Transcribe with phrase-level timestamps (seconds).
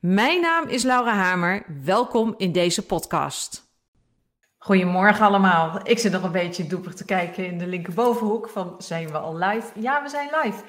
[0.00, 1.62] Mijn naam is Laura Hamer.
[1.84, 3.74] Welkom in deze podcast.
[4.58, 5.80] Goedemorgen allemaal.
[5.82, 9.36] Ik zit nog een beetje doepig te kijken in de linkerbovenhoek van zijn we al
[9.36, 9.80] live?
[9.80, 10.62] Ja, we zijn live.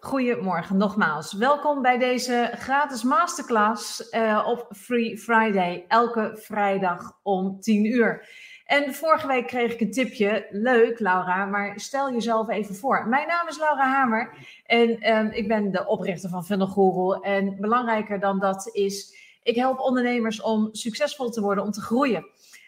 [0.00, 1.32] Goedemorgen nogmaals.
[1.32, 5.84] Welkom bij deze gratis masterclass uh, op Free Friday.
[5.88, 8.28] Elke vrijdag om 10 uur.
[8.64, 10.46] En vorige week kreeg ik een tipje.
[10.50, 13.08] Leuk, Laura, maar stel jezelf even voor.
[13.08, 14.30] Mijn naam is Laura Hamer
[14.66, 17.22] en um, ik ben de oprichter van Funnel.
[17.22, 22.26] En belangrijker dan dat is, ik help ondernemers om succesvol te worden, om te groeien.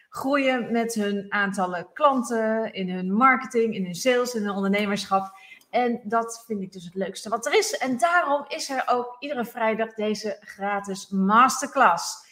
[0.08, 5.38] Groeien met hun aantallen klanten, in hun marketing, in hun sales, in hun ondernemerschap.
[5.70, 7.76] En dat vind ik dus het leukste wat er is.
[7.78, 12.25] En daarom is er ook iedere vrijdag deze gratis masterclass.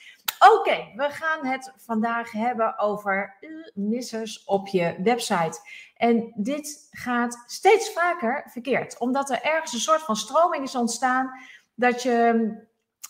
[0.53, 3.39] Oké, we gaan het vandaag hebben over
[3.75, 5.61] missers op je website.
[5.97, 11.31] En dit gaat steeds vaker verkeerd, omdat er ergens een soort van stroming is ontstaan
[11.75, 12.48] dat je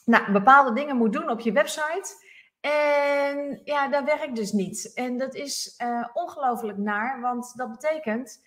[0.05, 2.23] nou, bepaalde dingen moet doen op je website.
[2.61, 4.93] En ja, dat werkt dus niet.
[4.95, 8.45] En dat is uh, ongelooflijk naar, want dat betekent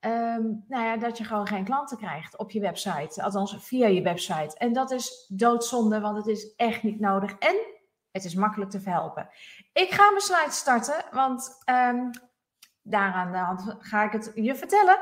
[0.00, 3.22] um, nou ja, dat je gewoon geen klanten krijgt op je website.
[3.22, 4.58] Althans, via je website.
[4.58, 7.38] En dat is doodzonde, want het is echt niet nodig.
[7.38, 7.76] En
[8.12, 9.28] het is makkelijk te verhelpen.
[9.72, 12.10] Ik ga mijn slide starten, want um,
[12.82, 14.98] daaraan de hand ga ik het je vertellen.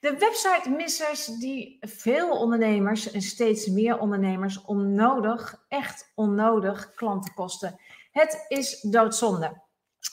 [0.00, 7.80] De website missers die veel ondernemers en steeds meer ondernemers onnodig, echt onnodig klanten kosten.
[8.10, 9.62] Het is doodzonde.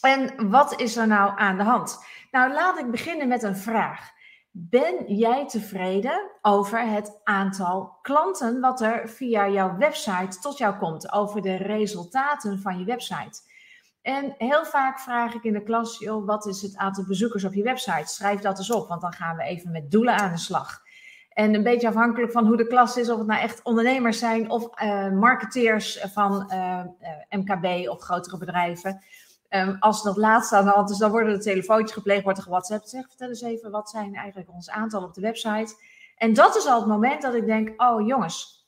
[0.02, 2.06] En wat is er nou aan de hand?
[2.32, 4.12] Nou, laat ik beginnen met een vraag.
[4.54, 11.12] Ben jij tevreden over het aantal klanten wat er via jouw website tot jou komt?
[11.12, 13.42] Over de resultaten van je website?
[14.02, 17.54] En heel vaak vraag ik in de klas, joh, wat is het aantal bezoekers op
[17.54, 18.14] je website?
[18.14, 20.82] Schrijf dat eens op, want dan gaan we even met doelen aan de slag.
[21.30, 24.50] En een beetje afhankelijk van hoe de klas is, of het nou echt ondernemers zijn
[24.50, 29.02] of uh, marketeers van uh, uh, MKB of grotere bedrijven.
[29.54, 32.44] Um, als dat laatste aan de hand is, dan worden er telefoontjes gepleegd, wordt er
[32.44, 32.90] gewhatsappt.
[32.90, 35.76] Zeg, vertel eens even, wat zijn eigenlijk ons aantal op de website?
[36.16, 38.68] En dat is al het moment dat ik denk, oh jongens,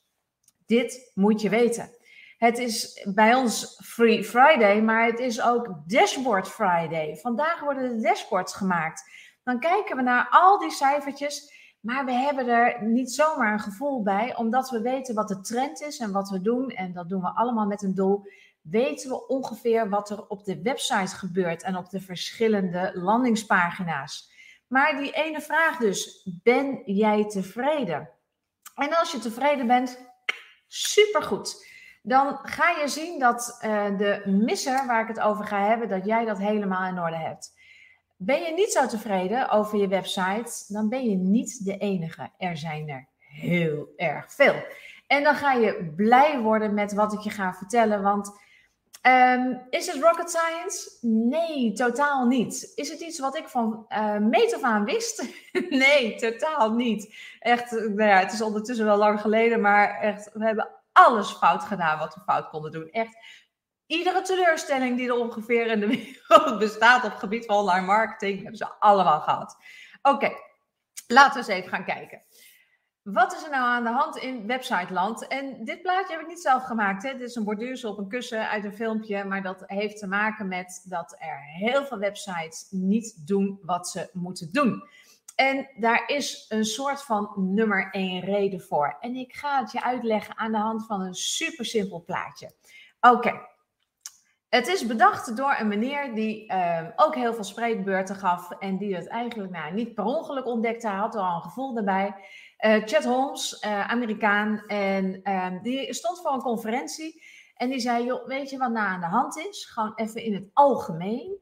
[0.66, 1.90] dit moet je weten.
[2.38, 7.16] Het is bij ons Free Friday, maar het is ook Dashboard Friday.
[7.16, 9.10] Vandaag worden de dashboards gemaakt.
[9.42, 14.02] Dan kijken we naar al die cijfertjes, maar we hebben er niet zomaar een gevoel
[14.02, 16.70] bij, omdat we weten wat de trend is en wat we doen.
[16.70, 18.26] En dat doen we allemaal met een doel
[18.70, 24.32] weten we ongeveer wat er op de website gebeurt en op de verschillende landingspagina's.
[24.66, 28.10] Maar die ene vraag dus, ben jij tevreden?
[28.74, 29.98] En als je tevreden bent,
[30.66, 31.72] supergoed.
[32.02, 36.04] Dan ga je zien dat uh, de misser waar ik het over ga hebben, dat
[36.04, 37.52] jij dat helemaal in orde hebt.
[38.16, 42.30] Ben je niet zo tevreden over je website, dan ben je niet de enige.
[42.38, 44.54] Er zijn er heel erg veel.
[45.06, 48.42] En dan ga je blij worden met wat ik je ga vertellen, want
[49.06, 50.90] Um, is het rocket science?
[51.00, 52.72] Nee, totaal niet.
[52.74, 55.28] Is het iets wat ik van uh, meet af aan wist?
[55.68, 57.14] nee, totaal niet.
[57.38, 61.62] Echt, nou ja, het is ondertussen wel lang geleden, maar echt, we hebben alles fout
[61.62, 62.90] gedaan wat we fout konden doen.
[62.90, 63.16] Echt,
[63.86, 65.86] iedere teleurstelling die er ongeveer in de
[66.28, 69.56] wereld bestaat op het gebied van online marketing, hebben ze allemaal gehad.
[70.02, 70.32] Oké,
[71.06, 72.22] laten we eens even gaan kijken.
[73.04, 75.26] Wat is er nou aan de hand in websiteland?
[75.26, 77.02] En dit plaatje heb ik niet zelf gemaakt.
[77.02, 77.12] Hè?
[77.12, 79.24] Dit is een borduursel op een kussen uit een filmpje.
[79.24, 84.10] Maar dat heeft te maken met dat er heel veel websites niet doen wat ze
[84.12, 84.82] moeten doen.
[85.34, 88.96] En daar is een soort van nummer één reden voor.
[89.00, 92.54] En ik ga het je uitleggen aan de hand van een super simpel plaatje.
[93.00, 93.40] Oké.
[94.48, 98.50] Het is bedacht door een meneer die uh, ook heel veel spreekbeurten gaf.
[98.50, 100.88] En die het eigenlijk nou, niet per ongeluk ontdekte.
[100.88, 102.14] Hij had al een gevoel erbij.
[102.64, 107.22] Uh, Chad Holmes, uh, Amerikaan, en uh, die stond voor een conferentie.
[107.54, 109.64] En die zei, joh, weet je wat nou aan de hand is?
[109.64, 111.38] Gewoon even in het algemeen.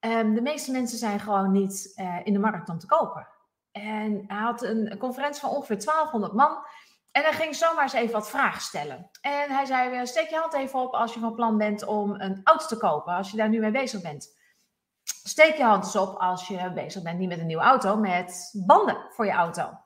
[0.00, 3.28] Um, de meeste mensen zijn gewoon niet uh, in de markt om te kopen.
[3.72, 6.66] En hij had een conferentie van ongeveer 1200 man.
[7.10, 9.10] En hij ging zomaar eens even wat vragen stellen.
[9.20, 12.40] En hij zei, steek je hand even op als je van plan bent om een
[12.44, 13.14] auto te kopen.
[13.14, 14.36] Als je daar nu mee bezig bent.
[15.02, 18.50] Steek je hand eens op als je bezig bent, niet met een nieuwe auto, met
[18.66, 19.83] banden voor je auto.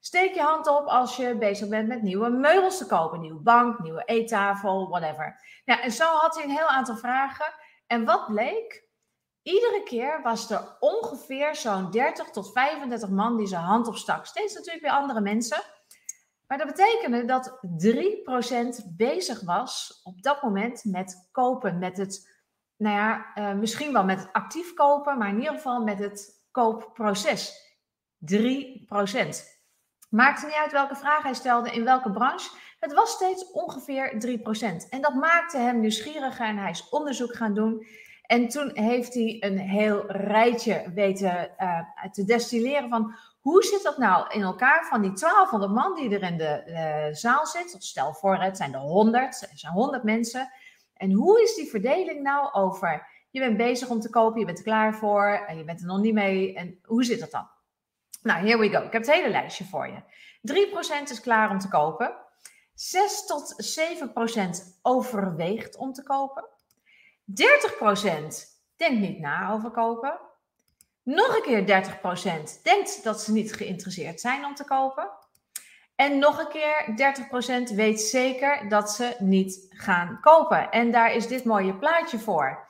[0.00, 3.20] Steek je hand op als je bezig bent met nieuwe meubels te kopen.
[3.20, 5.40] Nieuwe bank, nieuwe eettafel, whatever.
[5.64, 7.54] Ja, en zo had hij een heel aantal vragen.
[7.86, 8.84] En wat bleek?
[9.42, 14.26] Iedere keer was er ongeveer zo'n 30 tot 35 man die zijn hand opstak.
[14.26, 15.62] Steeds natuurlijk weer andere mensen.
[16.46, 17.58] Maar dat betekende dat
[18.82, 21.78] 3% bezig was op dat moment met kopen.
[21.78, 22.30] Met het,
[22.76, 26.46] nou ja, uh, misschien wel met het actief kopen, maar in ieder geval met het
[26.50, 27.52] koopproces.
[28.18, 29.55] 3%.
[30.16, 32.50] Maakte niet uit welke vraag hij stelde, in welke branche.
[32.80, 34.12] Het was steeds ongeveer
[34.84, 34.88] 3%.
[34.90, 37.86] En dat maakte hem nieuwsgieriger en hij is onderzoek gaan doen.
[38.22, 41.80] En toen heeft hij een heel rijtje weten uh,
[42.12, 46.22] te destilleren van hoe zit dat nou in elkaar van die 1200 man die er
[46.22, 47.76] in de uh, zaal zit.
[47.78, 50.50] Stel voor, het zijn er 100, het zijn 100 mensen.
[50.94, 54.58] En hoe is die verdeling nou over je bent bezig om te kopen, je bent
[54.58, 56.54] er klaar voor je bent er nog niet mee.
[56.54, 57.48] En hoe zit dat dan?
[58.26, 58.78] Nou, here we go.
[58.78, 60.02] Ik heb het hele lijstje voor je.
[61.06, 62.16] 3% is klaar om te kopen.
[62.74, 63.78] 6 tot
[64.76, 66.48] 7% overweegt om te kopen.
[67.24, 67.34] 30%
[68.76, 70.18] denkt niet na over kopen.
[71.02, 71.84] Nog een keer
[72.58, 75.10] 30% denkt dat ze niet geïnteresseerd zijn om te kopen.
[75.96, 77.14] En nog een keer
[77.70, 80.70] 30% weet zeker dat ze niet gaan kopen.
[80.70, 82.68] En daar is dit mooie plaatje voor.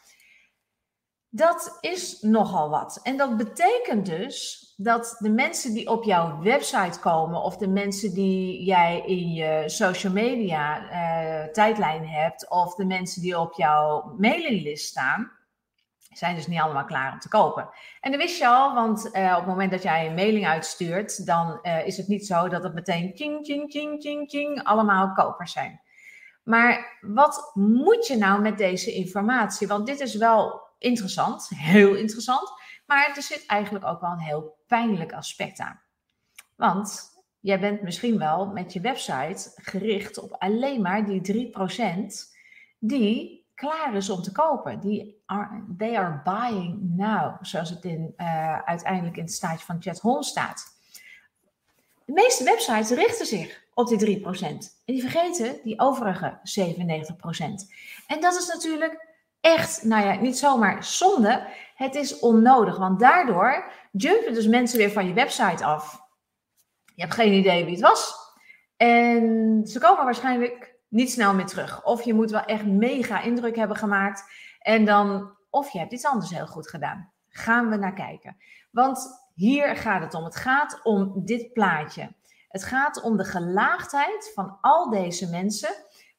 [1.31, 3.00] Dat is nogal wat.
[3.02, 8.14] En dat betekent dus dat de mensen die op jouw website komen of de mensen
[8.14, 14.14] die jij in je social media uh, tijdlijn hebt of de mensen die op jouw
[14.19, 15.32] mailinglist staan,
[15.99, 17.69] zijn dus niet allemaal klaar om te kopen.
[18.00, 21.26] En dat wist je al, want uh, op het moment dat jij een mailing uitstuurt,
[21.26, 25.12] dan uh, is het niet zo dat het meteen ching, ching, ching, ching, ching allemaal
[25.12, 25.81] kopers zijn.
[26.43, 29.67] Maar wat moet je nou met deze informatie?
[29.67, 32.52] Want dit is wel interessant, heel interessant.
[32.86, 35.80] Maar er zit eigenlijk ook wel een heel pijnlijk aspect aan.
[36.56, 37.10] Want
[37.40, 41.56] jij bent misschien wel met je website gericht op alleen maar die 3%
[42.78, 44.80] die klaar is om te kopen.
[44.80, 49.82] Die are, they are buying now, zoals het in, uh, uiteindelijk in het staatje van
[50.00, 50.74] Holmes staat.
[52.04, 54.22] De meeste websites richten zich op die 3%.
[54.84, 57.72] En die vergeten die overige 97%.
[58.06, 59.15] En dat is natuurlijk
[59.46, 61.46] echt, nou ja, niet zomaar zonde.
[61.75, 66.00] Het is onnodig, want daardoor jumpen dus mensen weer van je website af.
[66.94, 68.14] Je hebt geen idee wie het was.
[68.76, 71.84] En ze komen waarschijnlijk niet snel meer terug.
[71.84, 74.25] Of je moet wel echt mega indruk hebben gemaakt.
[74.58, 77.12] En dan, of je hebt iets anders heel goed gedaan.
[77.28, 78.37] Gaan we naar kijken.
[78.70, 80.25] Want hier gaat het om.
[80.25, 82.14] Het gaat om dit plaatje.
[82.49, 85.70] Het gaat om de gelaagdheid van al deze mensen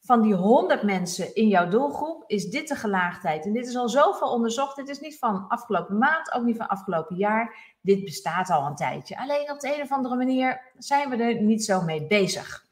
[0.07, 3.45] van die 100 mensen in jouw doelgroep is dit de gelaagdheid.
[3.45, 4.75] En dit is al zoveel onderzocht.
[4.75, 7.75] Dit is niet van afgelopen maand, ook niet van afgelopen jaar.
[7.81, 9.17] Dit bestaat al een tijdje.
[9.17, 12.65] Alleen op de een of andere manier zijn we er niet zo mee bezig.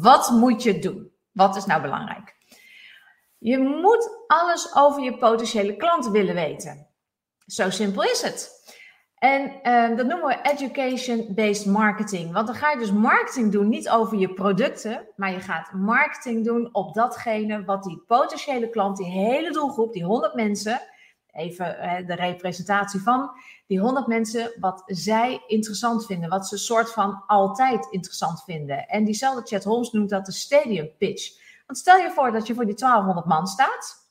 [0.00, 1.10] Wat moet je doen?
[1.32, 2.34] Wat is nou belangrijk?
[3.38, 6.86] Je moet alles over je potentiële klant willen weten.
[7.46, 8.65] Zo simpel is het.
[9.26, 12.32] En uh, dat noemen we education-based marketing.
[12.32, 16.44] Want dan ga je dus marketing doen, niet over je producten, maar je gaat marketing
[16.44, 20.80] doen op datgene wat die potentiële klant, die hele doelgroep, die 100 mensen,
[21.32, 21.76] even
[22.06, 23.30] de representatie van
[23.66, 28.88] die 100 mensen, wat zij interessant vinden, wat ze soort van altijd interessant vinden.
[28.88, 31.38] En diezelfde Chat Holmes noemt dat de stadium pitch.
[31.66, 34.04] Want stel je voor dat je voor die 1200 man staat.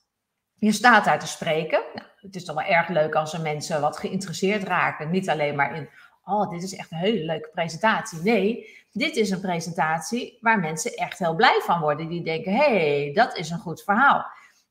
[0.55, 1.83] Je staat daar te spreken.
[1.93, 5.11] Nou, het is toch wel erg leuk als er mensen wat geïnteresseerd raken.
[5.11, 5.89] Niet alleen maar in,
[6.23, 8.21] oh, dit is echt een hele leuke presentatie.
[8.21, 12.07] Nee, dit is een presentatie waar mensen echt heel blij van worden.
[12.07, 14.25] Die denken, hey, dat is een goed verhaal.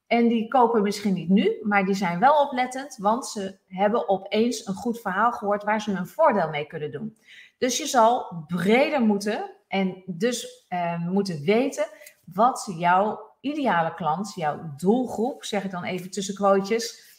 [0.07, 4.67] En die kopen misschien niet nu, maar die zijn wel oplettend, want ze hebben opeens
[4.67, 7.17] een goed verhaal gehoord waar ze hun voordeel mee kunnen doen.
[7.59, 11.87] Dus je zal breder moeten en dus uh, moeten weten
[12.25, 17.14] wat jouw ideale klant, jouw doelgroep, zeg ik dan even tussen quotejes,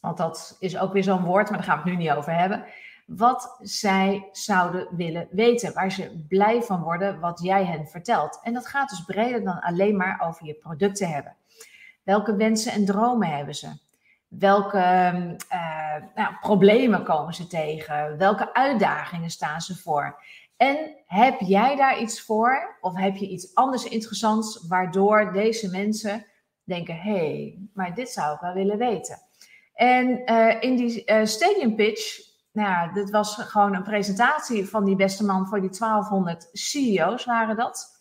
[0.00, 2.34] want dat is ook weer zo'n woord, maar daar gaan we het nu niet over
[2.34, 2.64] hebben.
[3.06, 8.40] Wat zij zouden willen weten, waar ze blij van worden, wat jij hen vertelt.
[8.42, 11.36] En dat gaat dus breder dan alleen maar over je producten hebben.
[12.02, 13.68] Welke wensen en dromen hebben ze?
[14.28, 14.78] Welke
[15.52, 18.18] uh, nou, problemen komen ze tegen?
[18.18, 20.22] Welke uitdagingen staan ze voor?
[20.56, 20.76] En
[21.06, 22.76] heb jij daar iets voor?
[22.80, 26.26] Of heb je iets anders interessants waardoor deze mensen
[26.64, 29.18] denken: hé, hey, maar dit zou ik wel willen weten?
[29.80, 32.20] En uh, in die uh, stadium pitch,
[32.52, 37.24] nou ja, dit was gewoon een presentatie van die beste man voor die 1200 CEO's
[37.24, 38.00] waren dat.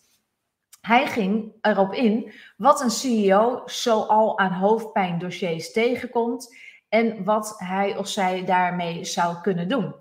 [0.81, 6.55] Hij ging erop in wat een CEO zoal aan hoofdpijndossiers tegenkomt
[6.89, 9.95] en wat hij of zij daarmee zou kunnen doen.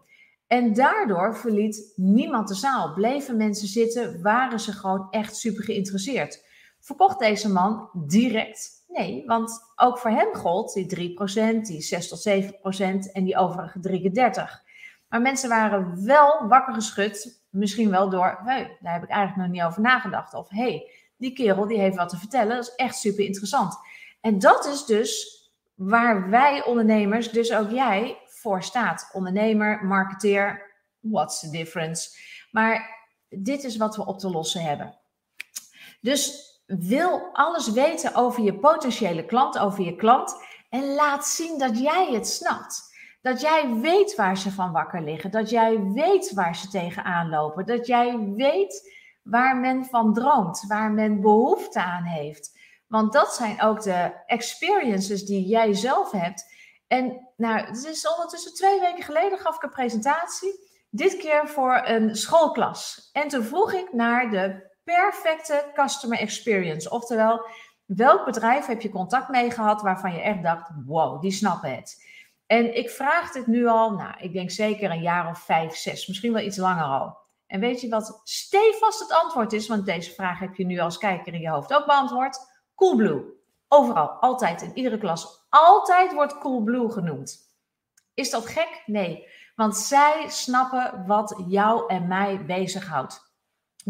[0.47, 2.93] En daardoor verliet niemand de zaal.
[2.93, 6.45] Bleven mensen zitten, waren ze gewoon echt super geïnteresseerd.
[6.81, 12.29] Verkocht deze man direct Nee, want ook voor hem gold die 3%, die 6 tot
[12.29, 14.63] 7% en die overige 33.
[15.09, 19.57] Maar mensen waren wel wakker geschud, misschien wel door, hey, daar heb ik eigenlijk nog
[19.57, 20.35] niet over nagedacht.
[20.35, 23.79] Of hey, die kerel die heeft wat te vertellen, dat is echt super interessant.
[24.21, 25.37] En dat is dus
[25.75, 29.11] waar wij ondernemers, dus ook jij, voor staat.
[29.13, 32.19] Ondernemer, marketeer, what's the difference?
[32.51, 34.95] Maar dit is wat we op te lossen hebben.
[36.01, 40.45] Dus wil alles weten over je potentiële klant, over je klant.
[40.69, 42.97] En laat zien dat jij het snapt.
[43.23, 45.31] Dat jij weet waar ze van wakker liggen.
[45.31, 47.67] Dat jij weet waar ze tegenaan lopen.
[47.67, 50.65] Dat jij weet waar men van droomt.
[50.69, 52.59] Waar men behoefte aan heeft.
[52.87, 56.57] Want dat zijn ook de experiences die jij zelf hebt.
[56.87, 60.67] En nou, het is ondertussen twee weken geleden gaf ik een presentatie.
[60.91, 63.11] Dit keer voor een schoolklas.
[63.13, 66.91] En toen vroeg ik naar de perfecte customer experience.
[66.91, 67.47] Oftewel,
[67.85, 72.07] welk bedrijf heb je contact mee gehad waarvan je echt dacht, wow, die snappen het.
[72.47, 76.07] En ik vraag dit nu al, nou, ik denk zeker een jaar of vijf, zes,
[76.07, 77.17] misschien wel iets langer al.
[77.47, 79.69] En weet je wat stevast het antwoord is?
[79.69, 82.39] Want deze vraag heb je nu als kijker in je hoofd ook beantwoord.
[82.75, 83.25] Coolblue.
[83.69, 85.47] Overal, altijd, in iedere klas.
[85.49, 87.39] Altijd wordt Coolblue genoemd.
[88.15, 88.83] Is dat gek?
[88.87, 89.27] Nee.
[89.55, 93.28] Want zij snappen wat jou en mij bezighoudt.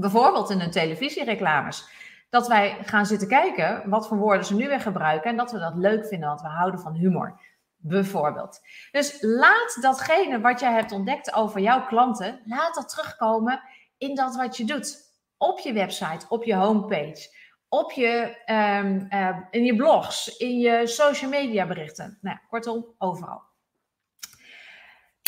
[0.00, 1.88] Bijvoorbeeld in hun televisiereclames.
[2.30, 5.58] Dat wij gaan zitten kijken wat voor woorden ze nu weer gebruiken en dat we
[5.58, 7.40] dat leuk vinden, want we houden van humor.
[7.76, 8.60] Bijvoorbeeld.
[8.90, 13.60] Dus laat datgene wat jij hebt ontdekt over jouw klanten, laat dat terugkomen
[13.98, 14.96] in dat wat je doet.
[15.36, 17.36] Op je website, op je homepage,
[17.68, 19.06] op je, um,
[19.50, 22.18] in je blogs, in je social media berichten.
[22.20, 23.47] Nou, kortom, overal.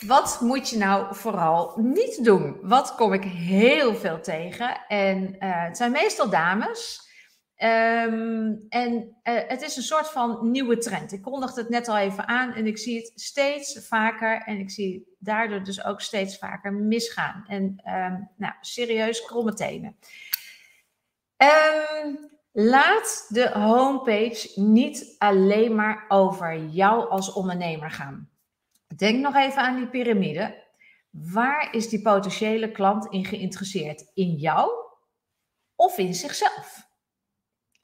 [0.07, 2.59] Wat moet je nou vooral niet doen?
[2.63, 4.87] Wat kom ik heel veel tegen?
[4.89, 7.09] En uh, het zijn meestal dames.
[7.57, 11.13] Um, en uh, het is een soort van nieuwe trend.
[11.13, 14.43] Ik kondigde het net al even aan en ik zie het steeds vaker.
[14.43, 17.45] En ik zie daardoor dus ook steeds vaker misgaan.
[17.49, 19.97] En um, nou, serieus kromme tenen.
[21.37, 28.31] Um, laat de homepage niet alleen maar over jou als ondernemer gaan.
[28.97, 30.69] Denk nog even aan die piramide.
[31.11, 34.11] Waar is die potentiële klant in geïnteresseerd?
[34.15, 34.71] In jou
[35.77, 36.89] of in zichzelf?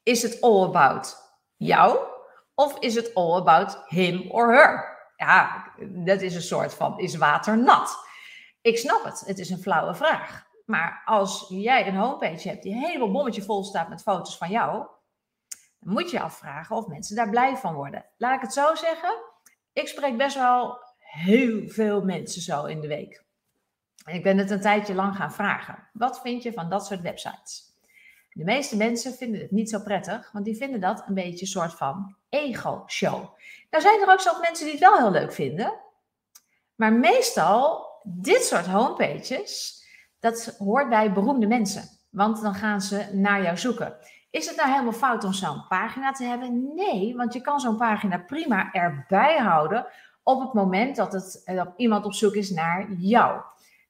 [0.03, 1.17] Is het all about
[1.57, 1.99] jou
[2.55, 4.95] of is het all about him or her?
[5.17, 7.97] Ja, dat is een soort van, is water nat?
[8.61, 10.45] Ik snap het, het is een flauwe vraag.
[10.65, 14.87] Maar als jij een homepage hebt die helemaal bommetje vol staat met foto's van jou,
[15.81, 18.07] dan moet je afvragen of mensen daar blij van worden.
[18.17, 19.15] Laat ik het zo zeggen.
[19.73, 23.25] Ik spreek best wel heel veel mensen zo in de week.
[24.05, 25.89] En ik ben het een tijdje lang gaan vragen.
[25.93, 27.75] Wat vind je van dat soort websites?
[28.33, 31.47] De meeste mensen vinden het niet zo prettig, want die vinden dat een beetje een
[31.47, 33.37] soort van ego-show.
[33.71, 35.75] Nou zijn er ook zo mensen die het wel heel leuk vinden.
[36.75, 39.83] Maar meestal, dit soort homepages,
[40.21, 41.83] dat hoort bij beroemde mensen.
[42.11, 43.97] Want dan gaan ze naar jou zoeken.
[44.31, 46.75] Is het nou helemaal fout om zo'n pagina te hebben?
[46.75, 49.87] Nee, want je kan zo'n pagina prima erbij houden
[50.27, 53.41] op het moment dat, het, eh, dat iemand op zoek is naar jou.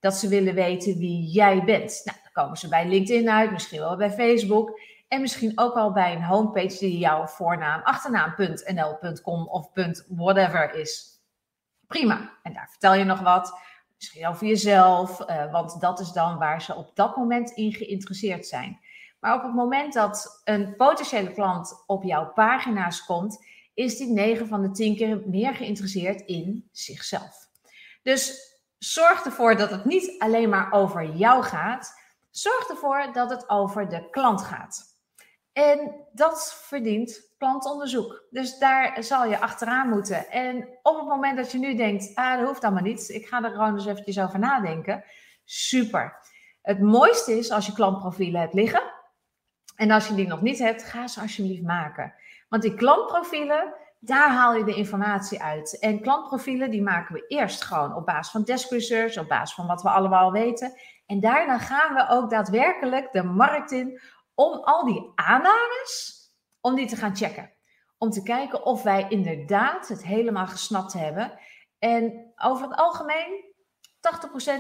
[0.00, 2.02] Dat ze willen weten wie jij bent.
[2.04, 4.80] Nou, dan komen ze bij LinkedIn uit, misschien wel bij Facebook.
[5.08, 9.70] En misschien ook wel bij een homepage die jouw voornaam, achternaam.nl.com of
[10.08, 11.20] .whatever is.
[11.86, 12.30] Prima.
[12.42, 13.58] En daar vertel je nog wat.
[13.96, 18.46] Misschien over jezelf, uh, want dat is dan waar ze op dat moment in geïnteresseerd
[18.46, 18.80] zijn.
[19.20, 23.44] Maar op het moment dat een potentiële klant op jouw pagina's komt,
[23.76, 27.48] is die 9 van de 10 keer meer geïnteresseerd in zichzelf.
[28.02, 31.92] Dus zorg ervoor dat het niet alleen maar over jou gaat.
[32.30, 34.96] Zorg ervoor dat het over de klant gaat.
[35.52, 38.26] En dat verdient klantonderzoek.
[38.30, 40.30] Dus daar zal je achteraan moeten.
[40.30, 43.08] En op het moment dat je nu denkt, ah, dat hoeft allemaal niet.
[43.08, 45.04] Ik ga er gewoon eens eventjes over nadenken.
[45.44, 46.16] Super.
[46.62, 48.82] Het mooiste is als je klantprofielen hebt liggen.
[49.76, 52.14] En als je die nog niet hebt, ga ze alsjeblieft maken.
[52.48, 55.78] Want die klantprofielen, daar haal je de informatie uit.
[55.78, 59.66] En klantprofielen, die maken we eerst gewoon op basis van desk research, op basis van
[59.66, 60.80] wat we allemaal weten.
[61.06, 64.00] En daarna gaan we ook daadwerkelijk de markt in
[64.34, 66.20] om al die aannames,
[66.60, 67.50] om die te gaan checken.
[67.98, 71.38] Om te kijken of wij inderdaad het helemaal gesnapt hebben.
[71.78, 73.44] En over het algemeen,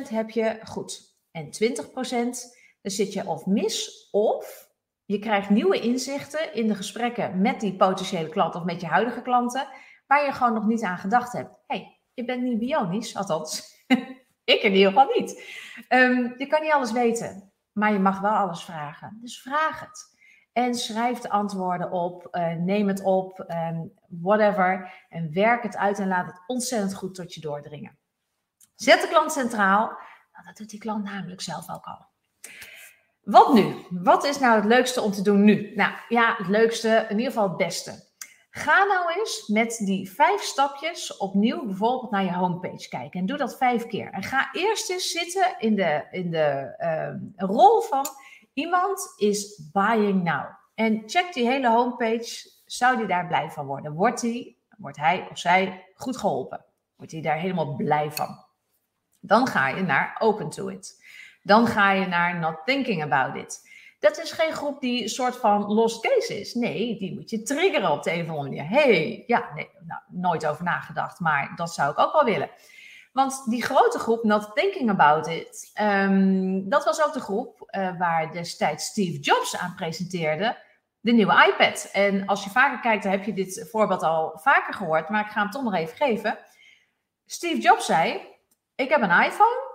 [0.06, 1.16] 80% heb je goed.
[1.30, 4.65] En 20% dan zit je of mis of
[5.06, 9.22] je krijgt nieuwe inzichten in de gesprekken met die potentiële klant of met je huidige
[9.22, 9.68] klanten,
[10.06, 11.58] waar je gewoon nog niet aan gedacht hebt.
[11.66, 13.74] hey, je bent niet bionisch, althans,
[14.44, 15.44] ik in ieder geval niet.
[15.88, 19.18] Um, je kan niet alles weten, maar je mag wel alles vragen.
[19.20, 20.14] Dus vraag het.
[20.52, 24.92] En schrijf de antwoorden op, uh, neem het op, um, whatever.
[25.08, 27.98] En werk het uit en laat het ontzettend goed tot je doordringen.
[28.74, 29.86] Zet de klant centraal.
[30.32, 32.06] Nou, dat doet die klant namelijk zelf ook al.
[33.26, 33.74] Wat nu?
[33.90, 35.72] Wat is nou het leukste om te doen nu?
[35.74, 38.04] Nou ja, het leukste, in ieder geval het beste.
[38.50, 43.20] Ga nou eens met die vijf stapjes opnieuw bijvoorbeeld naar je homepage kijken.
[43.20, 44.10] En doe dat vijf keer.
[44.10, 48.06] En ga eerst eens zitten in de, in de uh, rol van
[48.52, 50.44] iemand is buying now.
[50.74, 52.50] En check die hele homepage.
[52.64, 53.92] Zou die daar blij van worden?
[53.92, 56.64] Wordt, die, wordt hij of zij goed geholpen?
[56.96, 58.44] Wordt hij daar helemaal blij van?
[59.20, 61.04] Dan ga je naar open to it.
[61.46, 63.60] Dan ga je naar not thinking about it.
[63.98, 66.54] Dat is geen groep die soort van lost case is.
[66.54, 68.68] Nee, die moet je triggeren op de een of andere manier.
[68.68, 72.50] hey, ja, nee, nou, nooit over nagedacht, maar dat zou ik ook wel willen.
[73.12, 77.98] Want die grote groep, Not Thinking About It, um, dat was ook de groep uh,
[77.98, 80.56] waar destijds Steve Jobs aan presenteerde,
[81.00, 81.88] de nieuwe iPad.
[81.92, 85.30] En als je vaker kijkt, dan heb je dit voorbeeld al vaker gehoord, maar ik
[85.30, 86.38] ga hem toch nog even geven.
[87.26, 88.20] Steve Jobs zei,
[88.74, 89.65] ik heb een iPhone,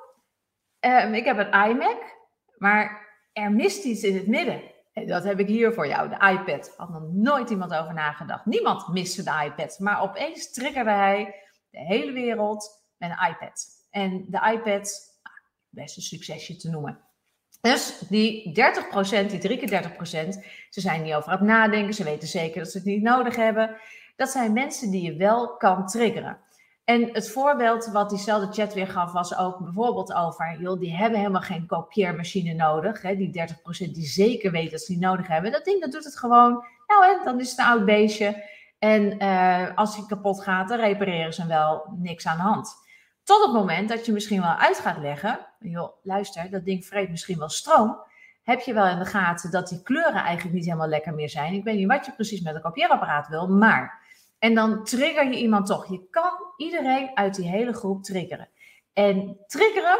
[0.81, 2.17] um, ik heb een iMac,
[2.57, 4.61] maar er mist iets in het midden.
[4.93, 6.73] En dat heb ik hier voor jou, de iPad.
[6.77, 8.45] Had nog nooit iemand over nagedacht.
[8.45, 9.79] Niemand miste de iPad.
[9.79, 11.35] Maar opeens triggerde hij
[11.69, 13.65] de hele wereld met een iPad.
[13.89, 15.31] En de iPad, ah,
[15.69, 16.99] best een succesje te noemen.
[17.61, 21.93] Dus die 30%, die drie keer 30%, ze zijn niet over aan het nadenken.
[21.93, 23.77] Ze weten zeker dat ze het niet nodig hebben.
[24.15, 26.39] Dat zijn mensen die je wel kan triggeren.
[26.83, 31.19] En het voorbeeld wat diezelfde chat weer gaf, was ook bijvoorbeeld over, joh, die hebben
[31.19, 33.01] helemaal geen kopieermachine nodig.
[33.01, 33.47] Hè, die
[33.87, 35.51] 30% die zeker weten dat ze die nodig hebben.
[35.51, 36.65] Dat ding, dat doet het gewoon.
[36.87, 38.43] Nou, hè, dan is het een oud beestje.
[38.79, 41.93] En uh, als hij kapot gaat, dan repareren ze wel.
[41.97, 42.75] Niks aan de hand.
[43.23, 47.09] Tot het moment dat je misschien wel uit gaat leggen, joh, luister, dat ding vreet
[47.09, 47.97] misschien wel stroom.
[48.43, 51.53] Heb je wel in de gaten dat die kleuren eigenlijk niet helemaal lekker meer zijn?
[51.53, 54.00] Ik weet niet wat je precies met een kopieerapparaat wil, maar
[54.41, 55.89] en dan trigger je iemand toch.
[55.89, 58.49] Je kan iedereen uit die hele groep triggeren.
[58.93, 59.99] En triggeren,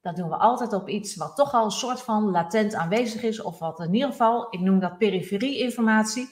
[0.00, 3.42] dat doen we altijd op iets wat toch al een soort van latent aanwezig is.
[3.42, 6.28] Of wat in ieder geval, ik noem dat periferie-informatie.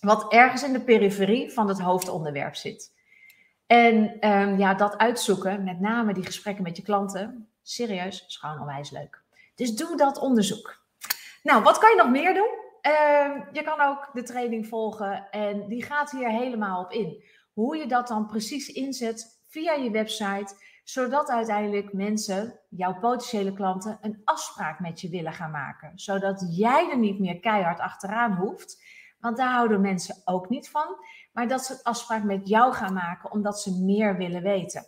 [0.00, 2.92] Wat ergens in de periferie van het hoofdonderwerp zit.
[3.66, 8.60] En um, ja, dat uitzoeken, met name die gesprekken met je klanten, serieus, is gewoon
[8.60, 9.22] onwijs leuk.
[9.54, 10.82] Dus doe dat onderzoek.
[11.42, 12.59] Nou, wat kan je nog meer doen?
[12.82, 17.24] Uh, je kan ook de training volgen en die gaat hier helemaal op in.
[17.52, 23.98] Hoe je dat dan precies inzet via je website, zodat uiteindelijk mensen, jouw potentiële klanten,
[24.00, 25.98] een afspraak met je willen gaan maken.
[25.98, 28.82] Zodat jij er niet meer keihard achteraan hoeft,
[29.18, 30.96] want daar houden mensen ook niet van.
[31.32, 34.86] Maar dat ze een afspraak met jou gaan maken omdat ze meer willen weten.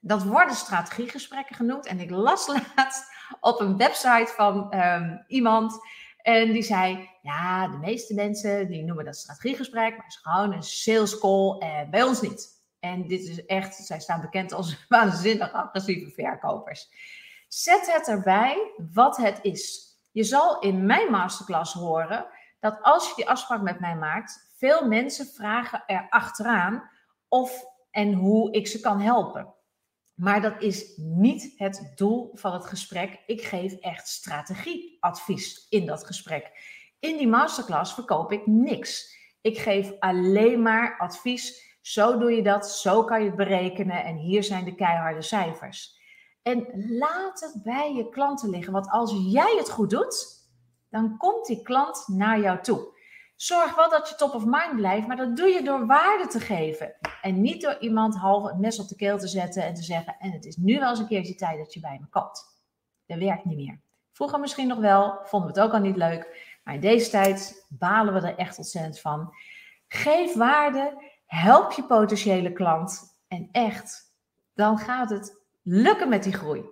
[0.00, 1.86] Dat worden strategiegesprekken genoemd.
[1.86, 3.04] En ik las laatst
[3.40, 5.78] op een website van um, iemand
[6.26, 10.52] en die zei, ja, de meeste mensen die noemen dat strategiegesprek, maar het is gewoon
[10.52, 11.58] een sales call.
[11.58, 12.62] Eh, bij ons niet.
[12.80, 16.88] En dit is echt, zij staan bekend als waanzinnig agressieve verkopers.
[17.48, 19.94] Zet het erbij wat het is.
[20.12, 22.26] Je zal in mijn masterclass horen
[22.60, 26.90] dat als je die afspraak met mij maakt, veel mensen vragen er achteraan
[27.28, 29.54] of en hoe ik ze kan helpen.
[30.16, 33.22] Maar dat is niet het doel van het gesprek.
[33.26, 36.50] Ik geef echt strategieadvies in dat gesprek.
[36.98, 39.14] In die masterclass verkoop ik niks.
[39.40, 41.76] Ik geef alleen maar advies.
[41.80, 46.00] Zo doe je dat, zo kan je het berekenen en hier zijn de keiharde cijfers.
[46.42, 46.66] En
[46.98, 50.26] laat het bij je klanten liggen, want als jij het goed doet,
[50.90, 52.95] dan komt die klant naar jou toe.
[53.36, 56.40] Zorg wel dat je top of mind blijft, maar dat doe je door waarde te
[56.40, 56.94] geven.
[57.22, 60.16] En niet door iemand half het mes op de keel te zetten en te zeggen:
[60.18, 62.44] En het is nu wel eens een keertje tijd dat je bij me koopt.
[63.06, 63.80] Dat werkt niet meer.
[64.12, 66.54] Vroeger misschien nog wel, vonden we het ook al niet leuk.
[66.64, 69.34] Maar in deze tijd balen we er echt ontzettend van.
[69.88, 73.18] Geef waarde, help je potentiële klant.
[73.28, 74.14] En echt,
[74.54, 76.64] dan gaat het lukken met die groei.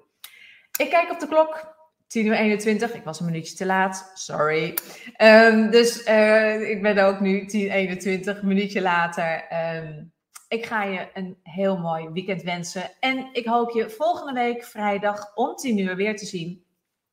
[0.79, 1.75] Ik kijk op de klok.
[2.07, 2.95] 10 uur 21.
[2.95, 4.11] Ik was een minuutje te laat.
[4.15, 4.79] Sorry.
[5.23, 9.45] Um, dus uh, ik ben ook nu 10 21, een minuutje later.
[9.77, 10.13] Um,
[10.49, 12.91] ik ga je een heel mooi weekend wensen.
[13.01, 16.65] En ik hoop je volgende week vrijdag om 10 uur weer te zien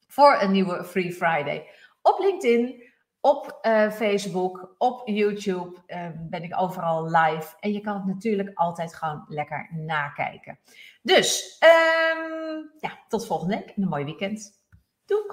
[0.07, 1.67] voor een nieuwe Free Friday.
[2.01, 2.83] Op LinkedIn,
[3.21, 7.55] op uh, Facebook, op YouTube um, ben ik overal live.
[7.59, 10.59] En je kan het natuurlijk altijd gewoon lekker nakijken.
[11.01, 11.57] Dus
[12.79, 14.60] ja, tot volgende week en een mooi weekend.
[15.11, 15.31] Touk